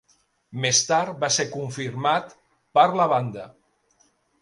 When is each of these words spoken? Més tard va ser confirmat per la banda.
Més 0.63 0.79
tard 0.87 1.19
va 1.25 1.29
ser 1.37 1.47
confirmat 1.57 2.35
per 2.79 2.89
la 3.01 3.11
banda. 3.17 3.49